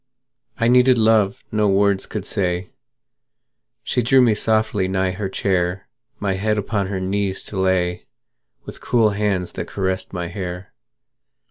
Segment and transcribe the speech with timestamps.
[0.57, 2.71] I needed love no words could say;
[3.83, 5.87] She drew me softly nigh her chair,
[6.19, 8.07] My head upon her knees to lay,
[8.65, 10.73] With cool hands that caressed my hair.